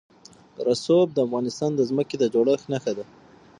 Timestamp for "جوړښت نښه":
2.33-2.91